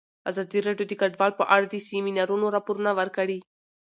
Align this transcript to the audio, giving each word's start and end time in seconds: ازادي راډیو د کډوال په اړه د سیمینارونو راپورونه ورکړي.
ازادي 0.29 0.59
راډیو 0.67 0.89
د 0.89 0.93
کډوال 1.01 1.31
په 1.39 1.45
اړه 1.55 1.65
د 1.69 1.75
سیمینارونو 1.89 2.45
راپورونه 2.55 2.91
ورکړي. 2.99 3.39